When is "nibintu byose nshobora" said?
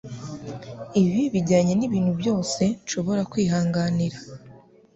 1.75-3.21